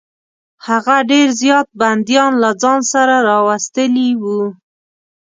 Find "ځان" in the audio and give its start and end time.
2.61-2.79